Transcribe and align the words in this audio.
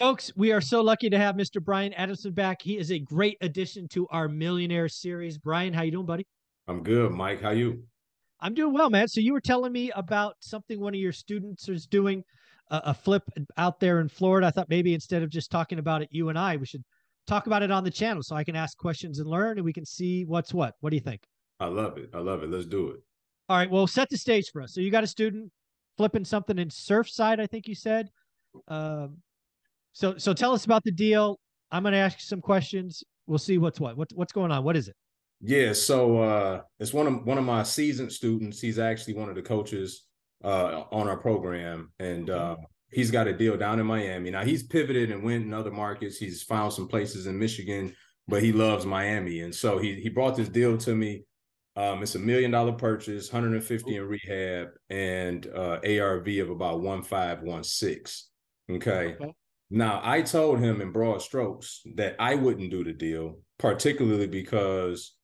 Folks, 0.00 0.32
we 0.34 0.50
are 0.50 0.62
so 0.62 0.80
lucky 0.80 1.10
to 1.10 1.18
have 1.18 1.34
Mr. 1.34 1.62
Brian 1.62 1.92
Adamson 1.92 2.32
back. 2.32 2.62
He 2.62 2.78
is 2.78 2.90
a 2.90 2.98
great 2.98 3.36
addition 3.42 3.86
to 3.88 4.08
our 4.08 4.28
Millionaire 4.28 4.88
series. 4.88 5.36
Brian, 5.36 5.74
how 5.74 5.82
you 5.82 5.90
doing, 5.90 6.06
buddy? 6.06 6.26
I'm 6.68 6.82
good, 6.82 7.12
Mike. 7.12 7.42
How 7.42 7.50
you? 7.50 7.82
I'm 8.40 8.54
doing 8.54 8.72
well, 8.72 8.88
man. 8.88 9.08
So 9.08 9.20
you 9.20 9.34
were 9.34 9.42
telling 9.42 9.72
me 9.72 9.90
about 9.94 10.36
something 10.40 10.80
one 10.80 10.94
of 10.94 11.00
your 11.00 11.12
students 11.12 11.68
is 11.68 11.84
doing 11.84 12.24
a, 12.70 12.80
a 12.86 12.94
flip 12.94 13.24
out 13.58 13.78
there 13.78 14.00
in 14.00 14.08
Florida. 14.08 14.46
I 14.46 14.50
thought 14.50 14.70
maybe 14.70 14.94
instead 14.94 15.22
of 15.22 15.28
just 15.28 15.50
talking 15.50 15.78
about 15.78 16.00
it, 16.00 16.08
you 16.10 16.30
and 16.30 16.38
I, 16.38 16.56
we 16.56 16.64
should 16.64 16.82
talk 17.26 17.46
about 17.46 17.62
it 17.62 17.70
on 17.70 17.84
the 17.84 17.90
channel 17.90 18.22
so 18.22 18.34
I 18.34 18.42
can 18.42 18.56
ask 18.56 18.78
questions 18.78 19.18
and 19.18 19.28
learn 19.28 19.58
and 19.58 19.66
we 19.66 19.72
can 19.74 19.84
see 19.84 20.24
what's 20.24 20.54
what. 20.54 20.76
What 20.80 20.88
do 20.88 20.96
you 20.96 21.02
think? 21.02 21.20
I 21.60 21.66
love 21.66 21.98
it. 21.98 22.08
I 22.14 22.20
love 22.20 22.42
it. 22.42 22.48
Let's 22.48 22.64
do 22.64 22.88
it. 22.88 23.00
All 23.50 23.58
right. 23.58 23.70
Well, 23.70 23.86
set 23.86 24.08
the 24.08 24.16
stage 24.16 24.46
for 24.50 24.62
us. 24.62 24.72
So 24.72 24.80
you 24.80 24.90
got 24.90 25.04
a 25.04 25.06
student 25.06 25.52
flipping 25.98 26.24
something 26.24 26.58
in 26.58 26.70
Surfside, 26.70 27.38
I 27.38 27.46
think 27.46 27.68
you 27.68 27.74
said. 27.74 28.08
Um, 28.66 29.18
so 29.92 30.16
so 30.16 30.32
tell 30.32 30.52
us 30.52 30.64
about 30.64 30.84
the 30.84 30.92
deal. 30.92 31.38
I'm 31.70 31.82
going 31.82 31.92
to 31.92 31.98
ask 31.98 32.18
you 32.18 32.24
some 32.24 32.40
questions. 32.40 33.04
We'll 33.26 33.38
see 33.38 33.58
what's 33.58 33.80
what. 33.80 33.96
What 33.96 34.08
what's 34.14 34.32
going 34.32 34.50
on? 34.50 34.64
What 34.64 34.76
is 34.76 34.88
it? 34.88 34.96
Yeah, 35.40 35.72
so 35.72 36.18
uh 36.18 36.60
it's 36.78 36.92
one 36.92 37.06
of 37.06 37.24
one 37.24 37.38
of 37.38 37.44
my 37.44 37.62
seasoned 37.62 38.12
students. 38.12 38.60
He's 38.60 38.78
actually 38.78 39.14
one 39.14 39.28
of 39.28 39.34
the 39.34 39.42
coaches 39.42 40.06
uh 40.44 40.84
on 40.90 41.08
our 41.08 41.16
program 41.16 41.92
and 41.98 42.28
uh 42.28 42.56
he's 42.90 43.10
got 43.10 43.28
a 43.28 43.32
deal 43.32 43.56
down 43.56 43.80
in 43.80 43.86
Miami. 43.86 44.30
Now 44.30 44.44
he's 44.44 44.62
pivoted 44.62 45.10
and 45.10 45.22
went 45.22 45.44
in 45.44 45.54
other 45.54 45.70
markets. 45.70 46.18
He's 46.18 46.42
found 46.42 46.72
some 46.72 46.88
places 46.88 47.26
in 47.26 47.38
Michigan, 47.38 47.94
but 48.28 48.42
he 48.42 48.52
loves 48.52 48.84
Miami. 48.84 49.40
And 49.40 49.54
so 49.54 49.78
he 49.78 49.94
he 49.94 50.10
brought 50.10 50.36
this 50.36 50.48
deal 50.48 50.76
to 50.78 50.94
me. 50.94 51.24
Um, 51.76 52.02
it's 52.02 52.16
a 52.16 52.18
million 52.18 52.50
dollar 52.50 52.72
purchase, 52.72 53.32
150 53.32 53.96
in 53.96 54.02
rehab, 54.02 54.68
and 54.90 55.46
uh 55.46 55.78
ARV 55.82 56.28
of 56.40 56.50
about 56.50 56.80
1516. 56.80 58.28
Okay. 58.76 59.14
okay. 59.14 59.32
Now, 59.70 60.00
I 60.02 60.22
told 60.22 60.58
him 60.58 60.80
in 60.80 60.90
broad 60.90 61.22
strokes 61.22 61.80
that 61.94 62.16
I 62.18 62.34
wouldn't 62.34 62.70
do 62.70 62.82
the 62.82 62.92
deal, 62.92 63.38
particularly 63.58 64.26
because 64.26 65.14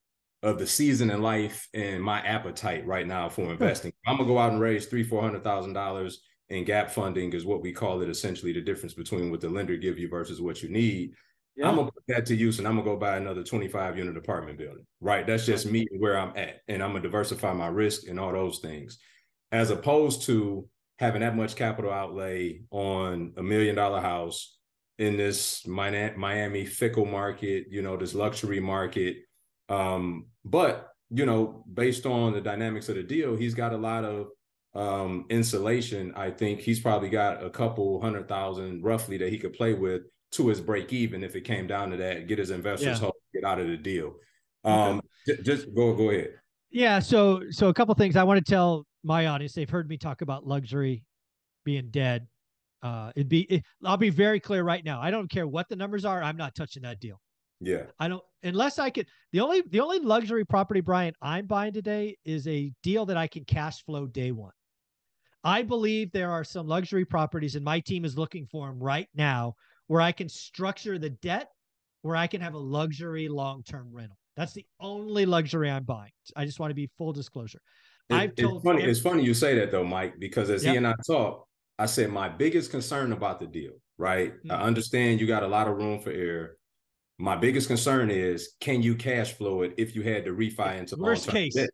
of 0.42 0.58
the 0.58 0.66
season 0.66 1.10
in 1.10 1.20
life 1.20 1.68
and 1.74 2.00
my 2.02 2.20
appetite 2.20 2.86
right 2.86 3.06
now 3.06 3.28
for 3.28 3.46
hmm. 3.46 3.52
investing. 3.52 3.92
I'm 4.06 4.16
gonna 4.16 4.28
go 4.28 4.38
out 4.38 4.52
and 4.52 4.60
raise 4.60 4.86
three, 4.86 5.02
four 5.02 5.20
hundred 5.20 5.42
thousand 5.42 5.72
dollars 5.72 6.20
in 6.48 6.64
gap 6.64 6.90
funding 6.90 7.32
is 7.32 7.44
what 7.44 7.60
we 7.60 7.72
call 7.72 8.02
it 8.02 8.08
essentially 8.08 8.52
the 8.52 8.60
difference 8.60 8.94
between 8.94 9.32
what 9.32 9.40
the 9.40 9.48
lender 9.48 9.76
give 9.76 9.98
you 9.98 10.08
versus 10.08 10.40
what 10.40 10.62
you 10.62 10.68
need. 10.68 11.12
Yeah. 11.56 11.68
I'm 11.68 11.76
gonna 11.76 11.90
put 11.90 12.04
that 12.08 12.26
to 12.26 12.36
use 12.36 12.58
and 12.58 12.68
I'm 12.68 12.76
gonna 12.76 12.84
go 12.84 12.96
buy 12.96 13.16
another 13.16 13.42
25 13.42 13.98
unit 13.98 14.16
apartment 14.16 14.58
building. 14.58 14.86
Right. 15.00 15.26
That's 15.26 15.46
just 15.46 15.66
me 15.66 15.86
where 15.98 16.18
I'm 16.18 16.36
at. 16.36 16.60
And 16.68 16.82
I'm 16.82 16.90
gonna 16.90 17.02
diversify 17.02 17.52
my 17.52 17.68
risk 17.68 18.06
and 18.08 18.20
all 18.20 18.32
those 18.32 18.60
things. 18.60 18.98
As 19.50 19.70
opposed 19.70 20.22
to 20.26 20.68
having 20.98 21.20
that 21.20 21.36
much 21.36 21.56
capital 21.56 21.92
outlay 21.92 22.60
on 22.70 23.32
a 23.36 23.42
million 23.42 23.74
dollar 23.74 24.00
house 24.00 24.58
in 24.98 25.16
this 25.16 25.66
Miami 25.66 26.64
fickle 26.64 27.04
market, 27.04 27.66
you 27.70 27.82
know, 27.82 27.96
this 27.96 28.14
luxury 28.14 28.60
market. 28.60 29.18
Um, 29.68 30.26
but 30.44 30.90
you 31.10 31.26
know, 31.26 31.64
based 31.72 32.06
on 32.06 32.32
the 32.32 32.40
dynamics 32.40 32.88
of 32.88 32.96
the 32.96 33.02
deal, 33.02 33.36
he's 33.36 33.54
got 33.54 33.72
a 33.72 33.76
lot 33.76 34.04
of 34.04 34.28
um, 34.74 35.26
insulation. 35.30 36.12
I 36.16 36.30
think 36.30 36.60
he's 36.60 36.80
probably 36.80 37.08
got 37.08 37.44
a 37.44 37.50
couple 37.50 38.00
hundred 38.00 38.28
thousand 38.28 38.82
roughly 38.82 39.16
that 39.18 39.30
he 39.30 39.38
could 39.38 39.52
play 39.52 39.74
with 39.74 40.02
to 40.32 40.48
his 40.48 40.60
break 40.60 40.92
even 40.92 41.22
if 41.22 41.36
it 41.36 41.42
came 41.42 41.66
down 41.66 41.90
to 41.90 41.96
that. 41.98 42.26
Get 42.26 42.38
his 42.38 42.50
investors 42.50 43.00
yeah. 43.00 43.10
get 43.34 43.44
out 43.44 43.60
of 43.60 43.68
the 43.68 43.76
deal. 43.76 44.14
Um, 44.64 45.00
okay. 45.28 45.42
just 45.42 45.74
go 45.74 45.94
go 45.94 46.10
ahead. 46.10 46.34
Yeah. 46.70 46.98
So 46.98 47.42
so 47.50 47.68
a 47.68 47.74
couple 47.74 47.94
things 47.94 48.16
I 48.16 48.24
want 48.24 48.44
to 48.44 48.50
tell 48.50 48.84
my 49.06 49.26
audience. 49.26 49.54
They've 49.54 49.70
heard 49.70 49.88
me 49.88 49.96
talk 49.96 50.20
about 50.20 50.46
luxury 50.46 51.04
being 51.64 51.88
dead. 51.90 52.26
Uh, 52.82 53.12
it'd 53.16 53.28
be. 53.28 53.42
It, 53.42 53.62
I'll 53.84 53.96
be 53.96 54.10
very 54.10 54.40
clear 54.40 54.62
right 54.62 54.84
now. 54.84 55.00
I 55.00 55.10
don't 55.10 55.30
care 55.30 55.46
what 55.46 55.68
the 55.68 55.76
numbers 55.76 56.04
are. 56.04 56.22
I'm 56.22 56.36
not 56.36 56.54
touching 56.54 56.82
that 56.82 57.00
deal. 57.00 57.20
Yeah. 57.60 57.84
I 57.98 58.08
don't 58.08 58.22
unless 58.42 58.78
I 58.78 58.90
could. 58.90 59.06
The 59.32 59.40
only 59.40 59.62
the 59.70 59.80
only 59.80 60.00
luxury 60.00 60.44
property, 60.44 60.80
Brian, 60.80 61.14
I'm 61.22 61.46
buying 61.46 61.72
today 61.72 62.16
is 62.24 62.46
a 62.46 62.72
deal 62.82 63.06
that 63.06 63.16
I 63.16 63.26
can 63.26 63.44
cash 63.44 63.82
flow 63.84 64.06
day 64.06 64.32
one. 64.32 64.52
I 65.42 65.62
believe 65.62 66.10
there 66.10 66.30
are 66.32 66.44
some 66.44 66.66
luxury 66.66 67.04
properties, 67.04 67.54
and 67.54 67.64
my 67.64 67.80
team 67.80 68.04
is 68.04 68.18
looking 68.18 68.46
for 68.46 68.66
them 68.66 68.78
right 68.78 69.08
now, 69.14 69.54
where 69.86 70.00
I 70.00 70.12
can 70.12 70.28
structure 70.28 70.98
the 70.98 71.10
debt, 71.10 71.48
where 72.02 72.16
I 72.16 72.26
can 72.26 72.40
have 72.40 72.54
a 72.54 72.58
luxury 72.58 73.28
long 73.28 73.62
term 73.62 73.88
rental. 73.92 74.18
That's 74.36 74.52
the 74.52 74.66
only 74.80 75.24
luxury 75.24 75.70
I'm 75.70 75.84
buying. 75.84 76.12
I 76.36 76.44
just 76.44 76.60
want 76.60 76.70
to 76.70 76.74
be 76.74 76.90
full 76.98 77.12
disclosure. 77.12 77.60
It, 78.08 78.34
it's 78.36 78.62
funny. 78.62 78.82
It's 78.82 79.00
funny 79.00 79.24
you 79.24 79.34
say 79.34 79.58
that 79.58 79.70
though, 79.70 79.84
Mike, 79.84 80.14
because 80.18 80.50
as 80.50 80.64
yep. 80.64 80.72
he 80.72 80.76
and 80.76 80.86
I 80.86 80.94
talk, 81.06 81.46
I 81.78 81.86
said 81.86 82.10
my 82.10 82.28
biggest 82.28 82.70
concern 82.70 83.12
about 83.12 83.40
the 83.40 83.46
deal. 83.46 83.72
Right, 83.98 84.34
mm-hmm. 84.34 84.52
I 84.52 84.62
understand 84.62 85.20
you 85.20 85.26
got 85.26 85.42
a 85.42 85.48
lot 85.48 85.68
of 85.68 85.76
room 85.76 86.00
for 86.00 86.10
error. 86.10 86.58
My 87.18 87.34
biggest 87.34 87.66
concern 87.66 88.10
is 88.10 88.50
can 88.60 88.82
you 88.82 88.94
cash 88.94 89.32
flow 89.32 89.62
it 89.62 89.74
if 89.78 89.96
you 89.96 90.02
had 90.02 90.26
to 90.26 90.32
refi 90.32 90.78
into 90.78 90.96
worst 90.96 91.28
case. 91.28 91.54
Debt? 91.54 91.70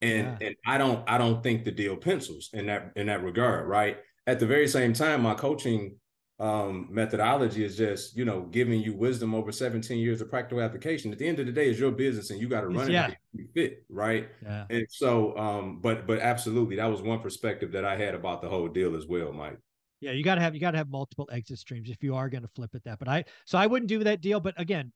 And 0.00 0.38
yeah. 0.40 0.46
and 0.48 0.56
I 0.66 0.78
don't 0.78 1.08
I 1.08 1.18
don't 1.18 1.42
think 1.42 1.64
the 1.64 1.72
deal 1.72 1.96
pencils 1.96 2.50
in 2.52 2.66
that 2.66 2.92
in 2.96 3.06
that 3.06 3.22
regard. 3.22 3.68
Right. 3.68 3.98
At 4.26 4.40
the 4.40 4.46
very 4.46 4.68
same 4.68 4.92
time, 4.92 5.22
my 5.22 5.34
coaching 5.34 5.96
um, 6.40 6.86
methodology 6.88 7.64
is 7.64 7.76
just 7.76 8.16
you 8.16 8.24
know 8.24 8.42
giving 8.42 8.80
you 8.80 8.94
wisdom 8.94 9.34
over 9.34 9.50
17 9.50 9.98
years 9.98 10.20
of 10.20 10.30
practical 10.30 10.62
application 10.62 11.10
at 11.10 11.18
the 11.18 11.26
end 11.26 11.40
of 11.40 11.46
the 11.46 11.52
day 11.52 11.68
is 11.68 11.80
your 11.80 11.90
business 11.90 12.30
and 12.30 12.40
you 12.40 12.48
got 12.48 12.60
to 12.60 12.68
run 12.68 12.90
yeah. 12.90 13.10
it 13.34 13.48
fit 13.54 13.84
right 13.88 14.28
yeah. 14.44 14.64
and 14.70 14.86
so 14.88 15.36
um 15.36 15.80
but 15.80 16.06
but 16.06 16.20
absolutely 16.20 16.76
that 16.76 16.86
was 16.86 17.02
one 17.02 17.20
perspective 17.20 17.72
that 17.72 17.84
i 17.84 17.96
had 17.96 18.14
about 18.14 18.40
the 18.40 18.48
whole 18.48 18.68
deal 18.68 18.94
as 18.94 19.06
well 19.06 19.32
mike 19.32 19.58
yeah 20.00 20.12
you 20.12 20.22
got 20.22 20.36
to 20.36 20.40
have 20.40 20.54
you 20.54 20.60
got 20.60 20.70
to 20.70 20.78
have 20.78 20.88
multiple 20.88 21.28
exit 21.32 21.58
streams 21.58 21.90
if 21.90 22.04
you 22.04 22.14
are 22.14 22.28
going 22.28 22.42
to 22.42 22.50
flip 22.54 22.72
it 22.72 22.84
that 22.84 23.00
but 23.00 23.08
i 23.08 23.24
so 23.44 23.58
i 23.58 23.66
wouldn't 23.66 23.88
do 23.88 24.04
that 24.04 24.20
deal 24.20 24.38
but 24.38 24.54
again 24.60 24.92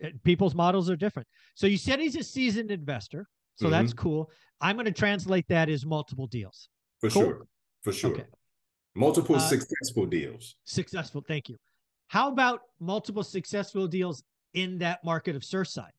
it, 0.00 0.20
people's 0.24 0.56
models 0.56 0.90
are 0.90 0.96
different 0.96 1.28
so 1.54 1.68
you 1.68 1.76
said 1.76 2.00
he's 2.00 2.16
a 2.16 2.24
seasoned 2.24 2.72
investor 2.72 3.28
so 3.54 3.66
mm-hmm. 3.66 3.72
that's 3.72 3.92
cool 3.92 4.28
i'm 4.60 4.74
going 4.74 4.86
to 4.86 4.92
translate 4.92 5.46
that 5.48 5.68
as 5.68 5.86
multiple 5.86 6.26
deals 6.26 6.68
for 7.00 7.10
cool? 7.10 7.22
sure 7.22 7.46
for 7.82 7.92
sure 7.92 8.10
okay 8.10 8.24
Multiple 8.94 9.36
uh, 9.36 9.38
successful 9.38 10.06
deals. 10.06 10.56
Successful. 10.64 11.24
Thank 11.26 11.48
you. 11.48 11.56
How 12.08 12.28
about 12.28 12.62
multiple 12.80 13.22
successful 13.22 13.86
deals 13.86 14.22
in 14.54 14.78
that 14.78 15.04
market 15.04 15.36
of 15.36 15.42
Surfside? 15.42 15.90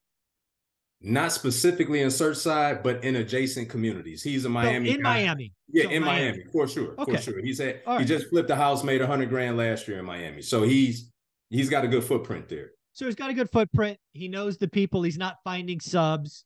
Not 1.03 1.31
specifically 1.31 2.01
in 2.01 2.09
Surfside, 2.09 2.83
but 2.83 3.03
in 3.03 3.15
adjacent 3.15 3.69
communities. 3.69 4.21
He's 4.21 4.45
a 4.45 4.49
Miami. 4.49 4.89
So 4.89 4.95
in 4.95 5.01
guy. 5.01 5.13
Miami. 5.13 5.53
Yeah, 5.71 5.85
so 5.85 5.89
in 5.89 6.03
Miami. 6.03 6.31
Miami. 6.31 6.43
for 6.51 6.67
sure. 6.67 6.95
Okay. 6.99 7.15
For 7.15 7.21
sure. 7.21 7.41
He 7.41 7.53
said 7.53 7.81
All 7.87 7.97
he 7.97 8.05
just 8.05 8.29
flipped 8.29 8.49
a 8.49 8.55
house, 8.55 8.83
made 8.83 9.01
a 9.01 9.07
hundred 9.07 9.29
grand 9.29 9.57
last 9.57 9.87
year 9.87 9.99
in 9.99 10.05
Miami. 10.05 10.41
So 10.41 10.63
he's 10.63 11.11
he's 11.49 11.69
got 11.69 11.83
a 11.85 11.87
good 11.87 12.03
footprint 12.03 12.49
there. 12.49 12.71
So 12.93 13.05
he's 13.05 13.15
got 13.15 13.29
a 13.29 13.33
good 13.33 13.49
footprint. 13.49 13.97
He 14.11 14.27
knows 14.27 14.57
the 14.57 14.67
people. 14.67 15.01
He's 15.01 15.17
not 15.17 15.37
finding 15.43 15.79
subs. 15.79 16.45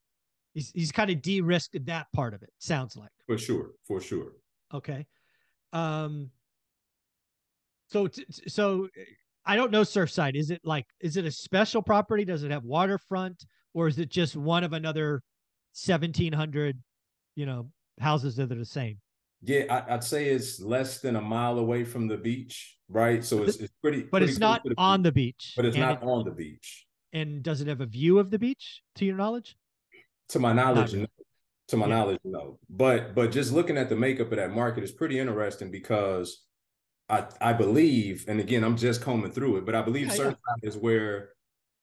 He's 0.53 0.71
he's 0.73 0.91
kind 0.91 1.09
of 1.09 1.21
de-risked 1.21 1.85
that 1.87 2.07
part 2.13 2.33
of 2.33 2.43
it. 2.43 2.51
Sounds 2.59 2.95
like. 2.95 3.09
For 3.27 3.37
sure. 3.37 3.71
For 3.87 3.99
sure. 3.99 4.33
Okay. 4.73 5.05
Um, 5.75 6.29
so, 7.89 8.07
so 8.47 8.87
I 9.45 9.55
don't 9.57 9.71
know 9.71 9.81
Surfside. 9.81 10.35
Is 10.35 10.49
it 10.49 10.61
like, 10.63 10.85
is 11.01 11.17
it 11.17 11.25
a 11.25 11.31
special 11.31 11.81
property? 11.81 12.23
Does 12.23 12.43
it 12.43 12.51
have 12.51 12.63
waterfront 12.63 13.45
or 13.73 13.87
is 13.87 13.99
it 13.99 14.09
just 14.09 14.37
one 14.37 14.63
of 14.63 14.71
another 14.73 15.21
1700, 15.73 16.79
you 17.35 17.45
know, 17.45 17.69
houses 17.99 18.37
that 18.37 18.51
are 18.51 18.55
the 18.55 18.65
same? 18.65 18.97
Yeah, 19.43 19.83
I, 19.87 19.93
would 19.93 20.03
say 20.03 20.29
it's 20.29 20.61
less 20.61 21.01
than 21.01 21.17
a 21.17 21.21
mile 21.21 21.59
away 21.59 21.83
from 21.83 22.07
the 22.07 22.17
beach, 22.17 22.77
right? 22.89 23.23
So 23.23 23.43
it's, 23.43 23.57
it's 23.57 23.73
pretty, 23.81 24.01
but 24.03 24.09
pretty 24.11 24.27
it's 24.27 24.39
not 24.39 24.63
the 24.63 24.73
on 24.77 25.03
the 25.03 25.11
beach. 25.11 25.53
But 25.55 25.65
it's 25.65 25.77
not 25.77 26.01
it, 26.01 26.07
on 26.07 26.23
the 26.23 26.31
beach. 26.31 26.87
And 27.13 27.43
does 27.43 27.61
it 27.61 27.67
have 27.67 27.81
a 27.81 27.85
view 27.85 28.17
of 28.17 28.31
the 28.31 28.39
beach, 28.39 28.81
to 28.95 29.05
your 29.05 29.17
knowledge? 29.17 29.55
To 30.29 30.39
my 30.39 30.53
knowledge, 30.53 30.93
no. 30.93 31.05
To 31.69 31.77
my 31.77 31.87
yeah. 31.87 31.95
knowledge, 31.95 32.19
no. 32.23 32.59
But 32.69 33.15
but 33.15 33.31
just 33.31 33.51
looking 33.51 33.77
at 33.77 33.89
the 33.89 33.95
makeup 33.95 34.31
of 34.31 34.37
that 34.37 34.51
market 34.51 34.83
is 34.83 34.91
pretty 34.91 35.17
interesting 35.17 35.71
because 35.71 36.45
I 37.09 37.25
I 37.41 37.53
believe, 37.53 38.25
and 38.27 38.39
again, 38.39 38.63
I'm 38.63 38.77
just 38.77 39.01
combing 39.01 39.31
through 39.31 39.57
it, 39.57 39.65
but 39.65 39.73
I 39.73 39.81
believe 39.81 40.07
yeah, 40.07 40.13
Surfside 40.13 40.37
yeah. 40.61 40.69
is 40.69 40.77
where 40.77 41.29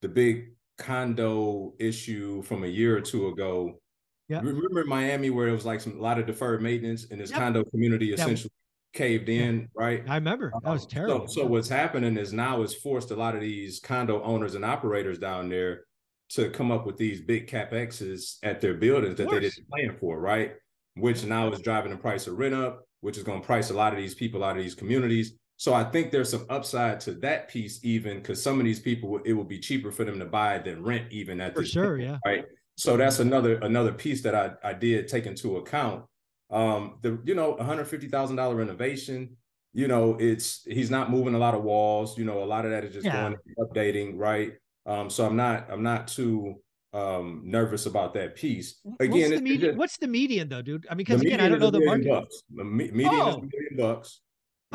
the 0.01 0.09
big 0.09 0.55
condo 0.79 1.75
issue 1.79 2.43
from 2.43 2.65
a 2.65 2.69
year 2.69 2.97
or 2.97 3.01
two 3.01 3.29
ago. 3.29 3.81
Yeah. 4.29 4.41
Remember 4.43 4.85
Miami 4.85 5.31
where 5.31 5.49
it 5.49 5.53
was 5.53 5.67
like 5.67 5.81
some 5.81 5.99
a 5.99 6.03
lot 6.03 6.19
of 6.19 6.27
deferred 6.27 6.62
maintenance 6.62 7.06
and 7.11 7.21
this 7.21 7.31
yep. 7.31 7.41
condo 7.41 7.65
community 7.65 8.12
essentially 8.12 8.53
caved 8.93 9.29
in, 9.29 9.69
right? 9.75 10.05
I 10.09 10.15
remember. 10.15 10.53
That 10.62 10.71
was 10.71 10.85
um, 10.85 10.91
terrible. 10.91 11.29
So, 11.29 11.43
so 11.43 11.47
what's 11.47 11.69
happening 11.69 12.17
is 12.17 12.33
now 12.33 12.62
it's 12.62 12.75
forced 12.75 13.11
a 13.11 13.17
lot 13.17 13.35
of 13.35 13.41
these 13.41 13.81
condo 13.81 14.23
owners 14.23 14.55
and 14.55 14.65
operators 14.65 15.19
down 15.19 15.49
there 15.49 15.85
to 16.34 16.50
come 16.50 16.70
up 16.70 16.87
with 16.87 16.96
these 16.96 17.20
big 17.20 17.46
capexes 17.49 18.38
at 18.43 18.61
their 18.61 18.75
buildings 18.75 19.17
that 19.17 19.31
they 19.31 19.40
didn't 19.40 19.69
plan 19.69 19.96
for, 20.00 20.20
right? 20.20 20.55
Which 20.96 21.25
now 21.25 21.50
is 21.52 21.61
driving 21.61 21.90
the 21.90 21.99
price 21.99 22.26
of 22.26 22.38
rent 22.38 22.55
up 22.55 22.82
which 23.02 23.17
is 23.17 23.25
going 23.25 23.40
to 23.40 23.44
price 23.46 23.70
a 23.70 23.75
lot 23.75 23.93
of 23.93 23.99
these 23.99 24.14
people 24.14 24.44
out 24.44 24.56
of 24.56 24.62
these 24.62 24.76
communities. 24.76 25.32
So 25.56 25.75
I 25.75 25.82
think 25.82 26.12
there's 26.12 26.31
some 26.31 26.46
upside 26.49 27.00
to 27.00 27.14
that 27.14 27.49
piece, 27.49 27.84
even 27.84 28.19
because 28.19 28.40
some 28.40 28.61
of 28.61 28.64
these 28.64 28.79
people, 28.79 29.19
it 29.25 29.32
will 29.32 29.43
be 29.43 29.58
cheaper 29.58 29.90
for 29.90 30.05
them 30.05 30.20
to 30.20 30.25
buy 30.25 30.58
than 30.58 30.84
rent, 30.84 31.11
even 31.11 31.40
at 31.40 31.55
for 31.56 31.64
sure, 31.64 31.96
point, 31.96 32.08
yeah. 32.08 32.19
Right. 32.25 32.44
So 32.76 32.96
that's 32.96 33.19
another 33.19 33.56
another 33.58 33.93
piece 33.93 34.23
that 34.23 34.37
I 34.37 34.52
I 34.62 34.73
did 34.73 35.08
take 35.08 35.26
into 35.26 35.56
account. 35.56 36.05
Um, 36.49 36.99
the 37.02 37.19
you 37.25 37.34
know, 37.34 37.50
one 37.50 37.67
hundred 37.67 37.87
fifty 37.88 38.06
thousand 38.06 38.37
dollar 38.37 38.55
renovation. 38.55 39.37
you 39.73 39.88
know, 39.88 40.17
it's 40.20 40.62
he's 40.64 40.90
not 40.90 41.11
moving 41.11 41.34
a 41.34 41.38
lot 41.38 41.55
of 41.55 41.64
walls. 41.64 42.17
You 42.17 42.25
know, 42.25 42.43
a 42.43 42.46
lot 42.46 42.64
of 42.64 42.70
that 42.70 42.84
is 42.84 42.93
just 42.93 43.06
Yeah. 43.06 43.31
going 43.31 43.37
updating, 43.58 44.12
right? 44.17 44.52
Um, 44.87 45.11
so 45.11 45.26
I'm 45.26 45.37
not 45.37 45.69
I'm 45.70 45.82
not 45.82 46.08
too 46.08 46.56
um 46.93 47.43
nervous 47.44 47.87
about 47.87 48.14
that 48.14 48.34
piece. 48.37 48.81
Again, 49.00 49.31
what's 49.31 49.31
the 49.37 49.40
median? 49.43 49.76
What's 49.76 49.96
the 49.99 50.08
median 50.08 50.49
though, 50.49 50.62
dude? 50.62 50.87
I 50.90 50.94
mean, 50.94 50.99
because 50.99 51.20
again, 51.20 51.40
I 51.40 51.49
don't 51.49 51.61
know 51.61 51.70
the 51.70 51.84
market. 51.84 52.08
Bucks. 52.08 52.43
The 52.55 52.64
me- 52.64 52.90
median 52.90 53.14
is 53.14 53.20
Oh. 53.20 53.38
a 53.38 53.40
million 53.40 53.76
bucks. 53.79 54.20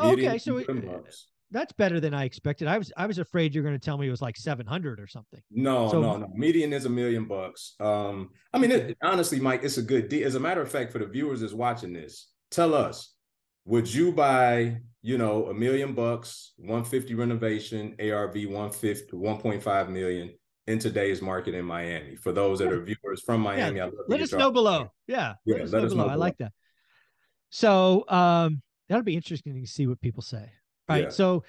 Median 0.02 0.28
okay, 0.30 0.38
so 0.38 0.56
it- 0.58 0.66
bucks. 0.86 1.26
That's 1.50 1.72
better 1.72 1.98
than 1.98 2.12
I 2.12 2.24
expected. 2.24 2.68
I 2.68 2.76
was 2.76 2.92
I 2.96 3.06
was 3.06 3.18
afraid 3.18 3.54
you're 3.54 3.64
going 3.64 3.74
to 3.78 3.82
tell 3.82 3.96
me 3.96 4.06
it 4.06 4.10
was 4.10 4.20
like 4.20 4.36
700 4.36 5.00
or 5.00 5.06
something. 5.06 5.40
No, 5.50 5.90
So- 5.90 6.00
no, 6.02 6.16
no. 6.18 6.28
Median 6.34 6.72
is 6.74 6.84
a 6.84 6.90
million 6.90 7.24
bucks. 7.26 7.74
Um, 7.80 8.30
I 8.52 8.58
mean, 8.58 8.70
it, 8.70 8.98
honestly, 9.02 9.40
Mike, 9.40 9.60
it's 9.62 9.78
a 9.78 9.82
good 9.82 10.08
deal. 10.08 10.26
As 10.26 10.34
a 10.34 10.40
matter 10.40 10.60
of 10.60 10.70
fact, 10.70 10.92
for 10.92 10.98
the 10.98 11.06
viewers 11.06 11.40
that's 11.40 11.54
watching 11.54 11.92
this, 11.94 12.28
tell 12.50 12.74
us, 12.74 13.14
would 13.64 13.92
you 13.92 14.12
buy, 14.12 14.78
you 15.02 15.18
know, 15.18 15.46
a 15.46 15.54
million 15.54 15.94
bucks, 15.94 16.52
150 16.56 17.14
renovation, 17.14 17.94
ARV 18.00 18.34
150, 18.34 19.16
1.5 19.16 19.88
million 19.90 20.34
in 20.66 20.78
today's 20.78 21.22
market 21.22 21.54
in 21.54 21.64
Miami? 21.64 22.16
For 22.16 22.32
those 22.32 22.58
that 22.58 22.72
are 22.72 22.82
viewers 22.82 23.22
from 23.24 23.40
Miami, 23.40 23.80
love 23.80 23.92
Let 24.08 24.20
us 24.20 24.32
know 24.32 24.50
below. 24.50 24.90
Yeah, 25.06 25.34
Yeah, 25.44 25.56
let 25.56 25.62
us 25.64 25.72
let 25.72 25.80
know 25.80 25.86
us 25.86 25.92
below. 25.92 26.06
know 26.06 26.12
I 26.12 26.16
like 26.16 26.36
that. 26.38 26.52
So 27.50 28.04
um, 28.08 28.60
that'll 28.88 29.04
be 29.04 29.16
interesting 29.16 29.60
to 29.60 29.66
see 29.66 29.86
what 29.86 30.00
people 30.00 30.22
say. 30.22 30.50
Right. 30.88 31.04
Yeah. 31.04 31.08
So 31.10 31.44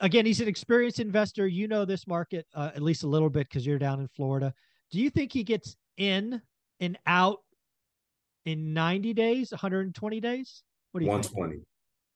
again, 0.00 0.26
he's 0.26 0.40
an 0.40 0.48
experienced 0.48 1.00
investor. 1.00 1.46
You 1.46 1.68
know 1.68 1.84
this 1.84 2.06
market 2.06 2.46
uh, 2.54 2.70
at 2.74 2.82
least 2.82 3.02
a 3.02 3.08
little 3.08 3.30
bit 3.30 3.48
because 3.48 3.66
you're 3.66 3.78
down 3.78 4.00
in 4.00 4.08
Florida. 4.08 4.52
Do 4.90 5.00
you 5.00 5.10
think 5.10 5.32
he 5.32 5.44
gets 5.44 5.76
in 5.96 6.40
and 6.80 6.98
out 7.06 7.38
in 8.44 8.72
90 8.72 9.14
days, 9.14 9.50
120 9.52 10.20
days? 10.20 10.62
What 10.92 11.00
do 11.00 11.06
you 11.06 11.12
think? 11.22 11.62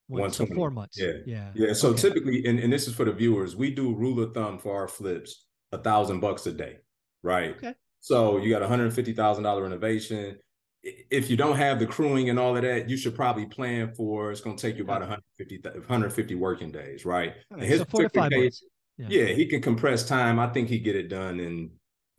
120. 0.09 0.21
One- 0.23 0.33
so 0.33 0.47
four 0.55 0.71
months. 0.71 0.99
Yeah. 1.01 1.13
Yeah. 1.27 1.51
Yeah. 1.55 1.73
So 1.73 1.91
Okay. 1.91 2.03
typically, 2.03 2.45
and, 2.47 2.59
and 2.59 2.73
this 2.73 2.87
is 2.89 2.95
for 2.95 3.05
the 3.05 3.13
viewers, 3.13 3.57
we 3.57 3.71
do 3.71 3.95
rule 3.95 4.21
of 4.23 4.35
thumb 4.35 4.59
for 4.59 4.75
our 4.77 4.89
flips, 4.89 5.47
a 5.73 5.79
thousand 5.79 6.21
bucks 6.21 6.47
a 6.47 6.53
day. 6.53 6.77
Right. 7.23 7.57
Okay. 7.57 7.75
So 8.01 8.37
you 8.39 8.51
got 8.51 8.63
a 8.63 8.69
hundred 8.69 8.93
fifty 8.93 9.13
thousand 9.15 9.45
dollar 9.45 9.63
renovation. 9.63 10.37
If 10.83 11.31
you 11.31 11.39
don't 11.39 11.57
have 11.57 11.79
the 11.79 11.87
crewing 11.87 12.29
and 12.29 12.39
all 12.39 12.55
of 12.55 12.63
that, 12.63 12.91
you 12.91 12.99
should 12.99 13.15
probably 13.15 13.47
plan 13.47 13.95
for 13.95 14.31
it's 14.31 14.43
going 14.43 14.55
to 14.57 14.61
take 14.61 14.77
you 14.77 14.85
about 14.85 15.01
150, 15.01 15.61
150 15.63 16.35
working 16.35 16.71
days, 16.71 17.07
right? 17.07 17.33
Right, 17.51 17.63
his 17.63 17.79
so 17.79 17.85
four 17.87 18.03
to 18.03 18.11
five 18.11 18.31
case, 18.31 18.63
months. 18.99 19.15
yeah. 19.15 19.29
he 19.29 19.47
can 19.47 19.63
compress 19.63 20.07
time. 20.07 20.39
I 20.39 20.49
think 20.49 20.69
he 20.69 20.79
get 20.79 20.95
it 20.95 21.09
done 21.09 21.41
in, 21.41 21.71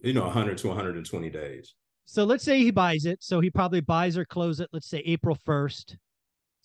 you 0.02 0.14
know, 0.14 0.24
100 0.24 0.58
to 0.58 0.68
120 0.70 1.30
days. 1.30 1.76
So 2.06 2.24
let's 2.24 2.44
say 2.44 2.58
he 2.58 2.72
buys 2.72 3.06
it. 3.06 3.22
So 3.22 3.40
he 3.40 3.52
probably 3.52 3.82
buys 3.82 4.18
or 4.18 4.26
close 4.26 4.60
it, 4.60 4.70
let's 4.74 4.88
say 4.90 5.04
April 5.06 5.38
1st. 5.48 5.98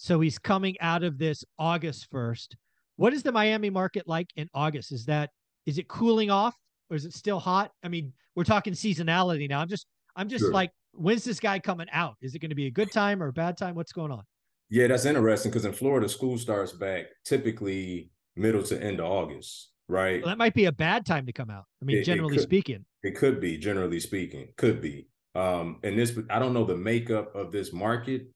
So 0.03 0.19
he's 0.19 0.39
coming 0.39 0.81
out 0.81 1.03
of 1.05 1.19
this 1.19 1.45
August 1.59 2.11
1st. 2.11 2.55
What 2.97 3.13
is 3.13 3.23
the 3.23 3.33
Miami 3.33 3.69
market 3.69 4.09
like 4.09 4.29
in 4.35 4.49
August? 4.55 4.93
Is 4.93 5.05
that 5.05 5.29
is 5.67 5.77
it 5.77 5.89
cooling 5.89 6.31
off 6.31 6.55
or 6.89 6.97
is 6.97 7.05
it 7.05 7.13
still 7.13 7.39
hot? 7.39 7.71
I 7.85 7.89
mean, 7.89 8.15
we're 8.35 8.45
talking 8.45 8.73
seasonality 8.73 9.47
now. 9.47 9.61
I'm 9.61 9.69
just 9.69 9.87
I'm 10.17 10.27
just 10.31 10.45
Sure. 10.45 10.53
like, 10.55 10.71
when's 10.93 11.23
this 11.23 11.39
guy 11.39 11.59
coming 11.59 11.87
out? 11.93 12.15
Is 12.23 12.35
it 12.35 12.39
going 12.39 12.49
to 12.49 12.55
be 12.55 12.67
a 12.67 12.71
good 12.71 12.91
time 12.91 13.23
or 13.23 13.27
a 13.27 13.33
bad 13.33 13.59
time? 13.59 13.75
What's 13.75 13.93
going 13.93 14.11
on? 14.11 14.25
Yeah, 14.71 14.87
that's 14.87 15.05
interesting 15.05 15.51
because 15.51 15.67
in 15.67 15.75
Florida, 15.75 16.09
school 16.09 16.39
starts 16.39 16.73
back 16.73 17.05
typically 17.27 18.11
middle 18.37 18.63
to 18.63 18.83
end 18.83 19.01
of 19.01 19.05
August, 19.07 19.73
right? 19.87 20.23
Well, 20.23 20.31
that 20.31 20.39
might 20.39 20.55
be 20.55 20.65
a 20.65 20.73
bad 20.73 21.05
time 21.05 21.27
to 21.27 21.33
come 21.33 21.51
out. 21.51 21.65
I 21.83 21.85
mean, 21.85 21.99
It- 21.99 22.01
it 22.01 22.05
generally 22.05 22.37
could. 22.39 22.45
speaking. 22.45 22.87
It 23.03 23.17
could 23.17 23.39
be, 23.39 23.59
generally 23.59 24.01
speaking, 24.01 24.49
could 24.57 24.81
be. 24.81 25.09
Um, 25.35 25.79
and 25.83 25.99
this, 25.99 26.19
I 26.31 26.39
don't 26.39 26.55
know 26.55 26.65
the 26.65 26.77
makeup 26.77 27.35
of 27.35 27.53
this 27.53 27.71
market. 27.75 28.29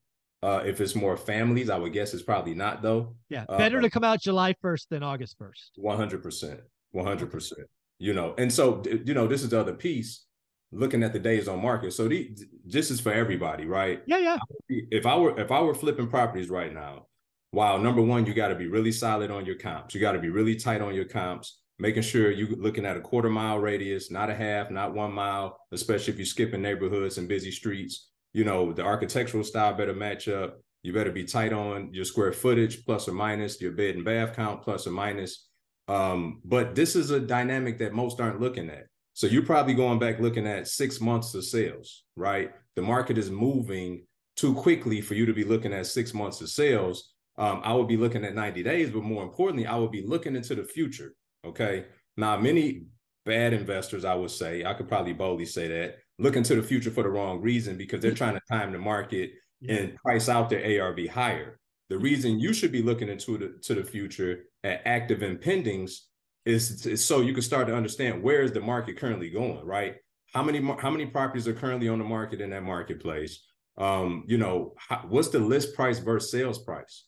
Uh, 0.45 0.63
if 0.67 0.79
it's 0.83 0.95
more 0.95 1.17
families, 1.17 1.71
I 1.71 1.79
would 1.79 1.95
guess 1.95 2.13
it's 2.13 2.23
probably 2.23 2.55
not 2.55 2.83
though. 2.83 3.17
Yeah. 3.31 3.47
Uh, 3.49 3.57
Better 3.57 3.81
to 3.81 3.89
come 3.89 4.05
out 4.05 4.21
July 4.21 4.55
1st 4.63 4.89
than 4.91 5.03
August 5.03 5.39
1st. 5.39 5.71
One 5.77 5.97
hundred 5.97 6.23
percent, 6.23 6.61
one 6.91 7.07
hundred 7.07 7.31
percent. 7.31 7.67
You 7.99 8.13
know, 8.13 8.35
and 8.37 8.53
so 8.53 8.83
you 9.07 9.15
know, 9.15 9.27
this 9.27 9.43
is 9.43 9.49
the 9.49 9.61
other 9.61 9.73
piece. 9.73 10.27
Looking 10.71 11.03
at 11.03 11.13
the 11.13 11.21
days 11.21 11.47
on 11.47 11.63
market, 11.63 11.93
so 11.93 12.09
the, 12.09 12.37
this 12.67 12.91
is 12.91 13.01
for 13.01 13.13
everybody, 13.13 13.65
right? 13.65 14.03
Yeah, 14.07 14.19
yeah. 14.19 14.37
if 14.69 15.07
I 15.07 15.17
were 15.17 15.39
if 15.41 15.51
I 15.51 15.61
were 15.63 15.73
flipping 15.73 16.09
properties 16.09 16.51
right 16.51 16.75
now, 16.75 17.07
wow, 17.53 17.79
number 17.79 18.03
one, 18.03 18.27
you 18.27 18.35
got 18.35 18.49
to 18.49 18.57
be 18.57 18.67
really 18.67 18.93
solid 18.93 19.31
on 19.31 19.47
your 19.47 19.55
comps. 19.55 19.95
You 19.95 20.01
got 20.01 20.13
to 20.13 20.19
be 20.19 20.31
really 20.31 20.57
tight 20.57 20.83
on 20.83 20.95
your 20.95 21.05
comps, 21.05 21.61
making 21.79 22.03
sure 22.03 22.31
you're 22.31 22.57
looking 22.57 22.85
at 22.85 22.97
a 22.97 23.01
quarter 23.01 23.31
mile 23.31 23.61
radius, 23.61 24.11
not 24.11 24.31
a 24.31 24.35
half, 24.35 24.71
not 24.71 24.95
one 24.95 25.13
mile, 25.13 25.57
especially 25.73 26.13
if 26.13 26.19
you're 26.19 26.27
skipping 26.27 26.61
neighborhoods 26.61 27.17
and 27.19 27.29
busy 27.29 27.53
streets. 27.53 28.11
You 28.35 28.45
know, 28.45 28.73
the 28.73 28.83
architectural 28.83 29.45
style 29.45 29.73
better 29.73 29.95
match 29.95 30.29
up. 30.29 30.61
You 30.83 30.93
better 30.93 31.13
be 31.13 31.25
tight 31.25 31.55
on 31.55 31.95
your 31.95 32.05
square 32.05 32.33
footage, 32.33 32.85
plus 32.85 33.09
or 33.09 33.13
minus, 33.13 33.59
your 33.61 33.73
bed 33.73 33.95
and 33.95 34.05
bath 34.05 34.37
count, 34.37 34.61
plus 34.63 34.87
or 34.87 34.91
minus. 34.91 35.49
Um, 35.89 36.43
but 36.45 36.75
this 36.75 36.95
is 36.95 37.11
a 37.11 37.21
dynamic 37.21 37.79
that 37.79 37.95
most 37.95 38.21
aren't 38.21 38.41
looking 38.41 38.69
at. 38.69 38.87
So 39.15 39.27
you're 39.27 39.47
probably 39.47 39.75
going 39.75 39.99
back 39.99 40.21
looking 40.21 40.47
at 40.47 40.69
six 40.69 41.01
months 41.01 41.35
of 41.35 41.45
sales, 41.45 42.05
right? 42.17 42.51
The 42.77 42.83
market 42.83 43.17
is 43.17 43.31
moving 43.31 44.05
too 44.37 44.55
quickly 44.55 45.01
for 45.01 45.15
you 45.15 45.25
to 45.27 45.33
be 45.33 45.45
looking 45.45 45.73
at 45.73 45.87
six 45.87 46.13
months 46.13 46.41
of 46.41 46.49
sales. 46.49 47.15
Um, 47.39 47.61
I 47.65 47.73
would 47.73 47.89
be 47.89 47.97
looking 47.97 48.25
at 48.25 48.35
90 48.35 48.63
days, 48.63 48.91
but 48.91 49.05
more 49.05 49.23
importantly, 49.23 49.67
I 49.67 49.77
would 49.77 49.93
be 49.93 50.05
looking 50.07 50.37
into 50.37 50.55
the 50.55 50.65
future. 50.65 51.15
Okay. 51.47 51.87
Now, 52.17 52.37
many 52.37 52.87
bad 53.25 53.53
investors, 53.53 54.05
I 54.05 54.15
would 54.15 54.31
say, 54.31 54.65
I 54.65 54.75
could 54.75 54.89
probably 54.89 55.13
boldly 55.13 55.47
say 55.47 55.69
that, 55.69 55.97
look 56.19 56.37
into 56.37 56.55
the 56.55 56.63
future 56.63 56.91
for 56.91 57.03
the 57.03 57.09
wrong 57.09 57.41
reason 57.41 57.77
because 57.77 58.01
they're 58.01 58.15
trying 58.15 58.35
to 58.35 58.41
time 58.51 58.73
the 58.73 58.79
market 58.79 59.33
Yeah. 59.61 59.75
and 59.75 59.97
price 59.97 60.29
out 60.29 60.51
their 60.51 60.83
ARV 60.83 61.09
higher. 61.09 61.59
The 61.91 61.99
reason 61.99 62.41
you 62.41 62.53
should 62.53 62.73
be 62.73 62.83
looking 62.83 63.09
into 63.09 63.37
the 63.39 63.59
to 63.63 63.75
the 63.75 63.85
future 63.85 64.45
at 64.63 64.83
active 64.87 65.23
and 65.23 65.39
pendings 65.41 66.01
is, 66.47 66.87
is 66.87 67.05
so 67.05 67.21
you 67.21 67.33
can 67.33 67.43
start 67.43 67.67
to 67.69 67.75
understand 67.77 68.23
where 68.23 68.43
is 68.43 68.53
the 68.53 68.61
market 68.61 68.97
currently 68.99 69.31
going, 69.31 69.65
right? 69.65 69.97
How 70.33 70.43
many 70.43 70.61
how 70.79 70.91
many 70.91 71.07
properties 71.07 71.47
are 71.49 71.55
currently 71.55 71.89
on 71.89 71.99
the 71.99 72.05
market 72.05 72.41
in 72.41 72.51
that 72.51 72.63
marketplace? 72.63 73.45
Um, 73.77 74.25
you 74.27 74.39
know, 74.39 74.75
how, 74.77 75.05
what's 75.09 75.29
the 75.29 75.39
list 75.41 75.75
price 75.75 75.99
versus 75.99 76.31
sales 76.31 76.59
price, 76.63 77.07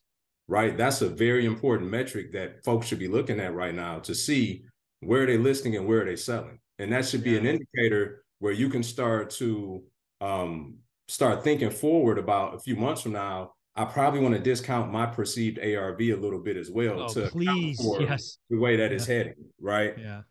right? 0.48 0.76
That's 0.76 1.00
a 1.00 1.08
very 1.08 1.46
important 1.46 1.90
metric 1.90 2.32
that 2.32 2.64
folks 2.64 2.86
should 2.86 2.98
be 2.98 3.08
looking 3.08 3.38
at 3.40 3.54
right 3.54 3.74
now 3.74 4.00
to 4.00 4.14
see 4.14 4.64
where 5.00 5.22
are 5.22 5.26
they 5.26 5.38
listing 5.38 5.76
and 5.76 5.86
where 5.86 6.02
are 6.02 6.04
they 6.06 6.16
selling, 6.16 6.58
and 6.78 6.92
that 6.92 7.06
should 7.06 7.22
be 7.24 7.36
an 7.38 7.46
indicator 7.46 8.24
where 8.38 8.52
you 8.52 8.68
can 8.68 8.82
start 8.82 9.30
to 9.30 9.82
um, 10.20 10.78
start 11.08 11.44
thinking 11.44 11.70
forward 11.70 12.18
about 12.18 12.54
a 12.54 12.58
few 12.58 12.76
months 12.76 13.02
from 13.02 13.12
now. 13.12 13.52
I 13.74 13.84
probably 13.84 14.20
want 14.20 14.34
to 14.34 14.40
discount 14.40 14.90
my 14.90 15.04
perceived 15.06 15.58
ARV 15.58 16.00
a 16.00 16.14
little 16.14 16.40
bit 16.40 16.56
as 16.56 16.70
well 16.70 17.02
Oh, 17.02 17.08
to 17.08 17.28
please. 17.28 17.78
Yes. 18.00 18.38
the 18.48 18.58
way 18.58 18.76
that 18.76 18.90
it's 18.92 19.06
heading, 19.06 19.34
right? 19.60 19.94
Yeah. 19.98 20.22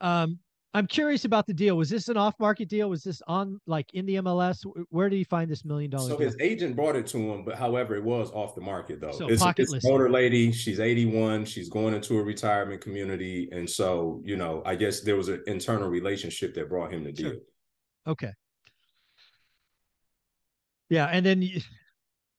Um, 0.00 0.38
I'm 0.78 0.86
curious 0.86 1.24
about 1.24 1.44
the 1.48 1.52
deal. 1.52 1.76
Was 1.76 1.90
this 1.90 2.06
an 2.06 2.16
off-market 2.16 2.68
deal? 2.68 2.88
Was 2.88 3.02
this 3.02 3.20
on 3.26 3.60
like 3.66 3.92
in 3.94 4.06
the 4.06 4.14
MLS? 4.14 4.64
Where 4.90 5.08
did 5.08 5.16
he 5.16 5.24
find 5.24 5.50
this 5.50 5.64
million 5.64 5.90
dollar 5.90 6.08
So 6.08 6.16
deal? 6.16 6.26
his 6.28 6.36
agent 6.40 6.76
brought 6.76 6.94
it 6.94 7.04
to 7.08 7.18
him, 7.18 7.44
but 7.44 7.56
however, 7.56 7.96
it 7.96 8.04
was 8.04 8.30
off 8.30 8.54
the 8.54 8.60
market 8.60 9.00
though. 9.00 9.10
So 9.10 9.28
it's, 9.28 9.42
pocket 9.42 9.62
it's 9.62 9.84
an 9.84 9.90
older 9.90 10.08
lady. 10.08 10.52
She's 10.52 10.78
81. 10.78 11.46
She's 11.46 11.68
going 11.68 11.94
into 11.94 12.16
a 12.16 12.22
retirement 12.22 12.80
community. 12.80 13.48
And 13.50 13.68
so, 13.68 14.22
you 14.24 14.36
know, 14.36 14.62
I 14.64 14.76
guess 14.76 15.00
there 15.00 15.16
was 15.16 15.26
an 15.28 15.42
internal 15.48 15.88
relationship 15.88 16.54
that 16.54 16.68
brought 16.68 16.92
him 16.92 17.02
the 17.02 17.12
Sure. 17.12 17.32
deal. 17.32 17.40
Okay. 18.06 18.32
Yeah, 20.90 21.06
and 21.06 21.26
then 21.26 21.42
you, 21.42 21.60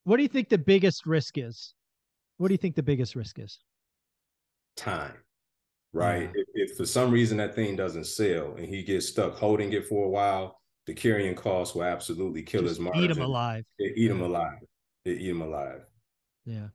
what 0.05 0.15
do 0.15 0.23
you 0.23 0.29
think 0.29 0.47
the 0.47 0.57
biggest 0.57 1.05
risk 1.05 1.37
is? 1.37 1.73
What 2.37 2.47
do 2.47 2.53
you 2.53 2.57
think 2.57 2.77
the 2.77 2.83
biggest 2.83 3.17
risk 3.17 3.37
is? 3.37 3.59
Time. 4.77 5.11
Right. 5.93 6.29
Yeah. 6.35 6.41
If, 6.53 6.71
if 6.71 6.77
for 6.77 6.85
some 6.85 7.11
reason 7.11 7.37
that 7.37 7.55
thing 7.55 7.75
doesn't 7.75 8.05
sell 8.05 8.55
and 8.55 8.67
he 8.67 8.83
gets 8.83 9.07
stuck 9.07 9.35
holding 9.35 9.73
it 9.73 9.87
for 9.87 10.05
a 10.05 10.09
while, 10.09 10.59
the 10.85 10.93
carrying 10.93 11.35
costs 11.35 11.75
will 11.75 11.83
absolutely 11.83 12.43
kill 12.43 12.61
Just 12.61 12.75
his 12.75 12.79
margin. 12.79 13.03
eat 13.03 13.07
them 13.07 13.21
alive. 13.21 13.63
It 13.77 13.93
eat 13.95 14.11
him 14.11 14.21
alive. 14.21 14.59
It 15.05 15.21
eat 15.21 15.29
him 15.29 15.41
alive. 15.41 15.81
Yeah. 16.45 16.67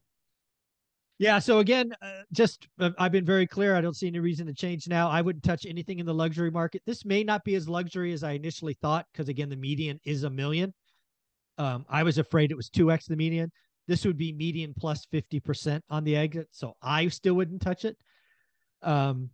Yeah. 1.19 1.39
So 1.39 1.61
again, 1.61 1.93
uh, 2.03 2.23
just 2.33 2.67
uh, 2.81 2.91
I've 2.99 3.13
been 3.13 3.25
very 3.25 3.47
clear. 3.47 3.77
I 3.77 3.81
don't 3.81 3.97
see 3.97 4.09
any 4.09 4.19
reason 4.19 4.47
to 4.47 4.55
change 4.55 4.89
now. 4.89 5.09
I 5.09 5.21
wouldn't 5.23 5.45
touch 5.45 5.65
anything 5.65 6.01
in 6.01 6.07
the 6.07 6.15
luxury 6.15 6.51
market. 6.51 6.83
This 6.87 7.05
may 7.05 7.23
not 7.23 7.45
be 7.45 7.55
as 7.55 7.69
luxury 7.69 8.13
as 8.13 8.25
I 8.25 8.33
initially 8.33 8.75
thought 8.75 9.07
because 9.13 9.29
again, 9.29 9.49
the 9.49 9.57
median 9.57 10.01
is 10.05 10.25
a 10.25 10.31
million. 10.31 10.75
Um, 11.57 11.87
I 11.89 12.03
was 12.03 12.19
afraid 12.19 12.51
it 12.51 12.57
was 12.57 12.69
two 12.69 12.91
x 12.91 13.07
the 13.07 13.17
median. 13.17 13.53
This 13.87 14.05
would 14.05 14.17
be 14.17 14.33
median 14.33 14.75
plus 14.77 15.07
fifty 15.11 15.39
percent 15.39 15.85
on 15.89 16.03
the 16.03 16.17
exit, 16.17 16.49
so 16.51 16.75
I 16.83 17.07
still 17.09 17.35
wouldn't 17.35 17.63
touch 17.63 17.85
it. 17.85 17.97
Um, 18.85 19.31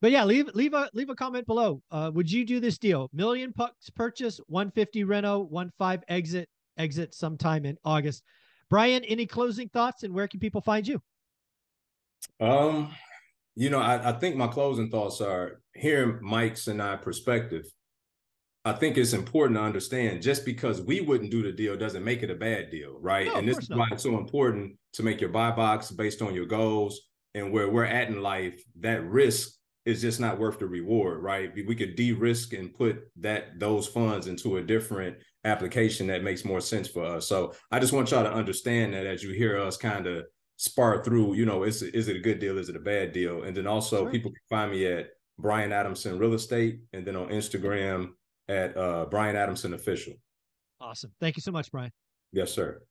but 0.00 0.10
yeah, 0.10 0.24
leave 0.24 0.48
leave 0.54 0.74
a 0.74 0.90
leave 0.94 1.10
a 1.10 1.14
comment 1.14 1.46
below. 1.46 1.80
Uh, 1.90 2.10
would 2.12 2.30
you 2.30 2.44
do 2.44 2.58
this 2.58 2.76
deal? 2.76 3.08
Million 3.12 3.52
bucks 3.56 3.88
purchase, 3.88 4.40
one 4.48 4.70
fifty 4.72 5.04
reno, 5.04 5.38
one 5.38 5.70
five 5.78 6.02
exit, 6.08 6.48
exit 6.76 7.14
sometime 7.14 7.64
in 7.64 7.78
August. 7.84 8.24
Brian, 8.68 9.04
any 9.04 9.26
closing 9.26 9.68
thoughts 9.68 10.02
and 10.02 10.12
where 10.12 10.26
can 10.26 10.40
people 10.40 10.60
find 10.60 10.88
you? 10.88 11.00
Um, 12.40 12.90
you 13.54 13.70
know, 13.70 13.78
I, 13.78 14.10
I 14.10 14.12
think 14.12 14.34
my 14.34 14.48
closing 14.48 14.90
thoughts 14.90 15.20
are 15.20 15.60
hearing 15.74 16.18
Mike's 16.20 16.66
and 16.66 16.82
I 16.82 16.96
perspective. 16.96 17.66
I 18.64 18.72
think 18.72 18.96
it's 18.96 19.12
important 19.12 19.58
to 19.58 19.62
understand 19.62 20.22
just 20.22 20.44
because 20.44 20.80
we 20.80 21.00
wouldn't 21.00 21.30
do 21.30 21.42
the 21.42 21.52
deal 21.52 21.76
doesn't 21.76 22.04
make 22.04 22.22
it 22.22 22.30
a 22.30 22.34
bad 22.34 22.70
deal, 22.70 22.96
right? 23.00 23.26
No, 23.26 23.36
and 23.36 23.48
this 23.48 23.58
is 23.58 23.70
not. 23.70 23.78
why 23.78 23.86
it's 23.92 24.04
so 24.04 24.18
important 24.18 24.76
to 24.94 25.02
make 25.02 25.20
your 25.20 25.30
buy 25.30 25.50
box 25.50 25.90
based 25.90 26.22
on 26.22 26.34
your 26.34 26.46
goals 26.46 27.00
and 27.34 27.52
where 27.52 27.68
we're 27.68 27.84
at 27.84 28.08
in 28.08 28.22
life. 28.22 28.62
That 28.80 29.04
risk 29.04 29.50
is 29.84 30.00
just 30.00 30.20
not 30.20 30.38
worth 30.38 30.58
the 30.58 30.66
reward, 30.66 31.22
right? 31.22 31.52
We 31.54 31.74
could 31.74 31.96
de-risk 31.96 32.52
and 32.52 32.72
put 32.72 33.00
that 33.16 33.58
those 33.58 33.86
funds 33.86 34.28
into 34.28 34.58
a 34.58 34.62
different 34.62 35.16
application 35.44 36.06
that 36.06 36.22
makes 36.22 36.44
more 36.44 36.60
sense 36.60 36.86
for 36.86 37.04
us. 37.04 37.26
So 37.26 37.52
I 37.70 37.80
just 37.80 37.92
want 37.92 38.10
y'all 38.10 38.22
to 38.22 38.32
understand 38.32 38.94
that 38.94 39.06
as 39.06 39.22
you 39.22 39.30
hear 39.30 39.60
us 39.60 39.76
kind 39.76 40.06
of 40.06 40.24
spar 40.56 41.02
through, 41.02 41.34
you 41.34 41.44
know, 41.44 41.64
is 41.64 41.82
is 41.82 42.08
it 42.08 42.16
a 42.16 42.20
good 42.20 42.38
deal? 42.38 42.58
Is 42.58 42.68
it 42.68 42.76
a 42.76 42.80
bad 42.80 43.12
deal? 43.12 43.42
And 43.42 43.56
then 43.56 43.66
also 43.66 44.08
people 44.08 44.30
can 44.30 44.40
find 44.48 44.70
me 44.70 44.86
at 44.86 45.08
Brian 45.38 45.72
Adamson 45.72 46.18
Real 46.18 46.34
Estate 46.34 46.80
and 46.92 47.04
then 47.04 47.16
on 47.16 47.28
Instagram 47.28 48.10
at 48.48 48.76
uh, 48.76 49.06
Brian 49.10 49.34
Adamson 49.34 49.74
Official. 49.74 50.14
Awesome. 50.80 51.12
Thank 51.20 51.36
you 51.36 51.42
so 51.42 51.50
much, 51.50 51.72
Brian. 51.72 51.90
Yes, 52.32 52.52
sir. 52.52 52.82